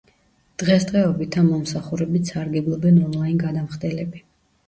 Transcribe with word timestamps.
დღეს 0.61 0.85
დღეობით 0.91 1.35
ამ 1.41 1.45
მომსახურებით 1.55 2.31
სარგებლობენ 2.33 2.97
ონლაინ 3.09 3.37
გადამხდელები. 3.45 4.27